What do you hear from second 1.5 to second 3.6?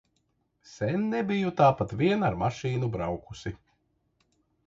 tāpat vien ar mašīnu braukusi.